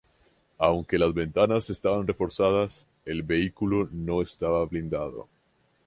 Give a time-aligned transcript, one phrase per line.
[0.57, 5.27] Aunque las ventanas estaban reforzadas, el vehículo no estaba blindado.